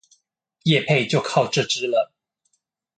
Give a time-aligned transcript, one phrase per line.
[0.65, 2.11] 業配就靠這隻了